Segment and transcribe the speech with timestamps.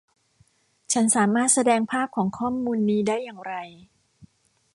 [0.93, 3.53] ฉันสามารถแสดงภาพของข้อมูลนี้ได้อย่างไร